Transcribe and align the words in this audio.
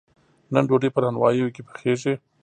نن 0.53 0.63
ډوډۍ 0.69 0.89
په 0.93 0.99
نانواییو 1.03 1.53
کې 1.55 1.61
پخیږي. 1.67 2.13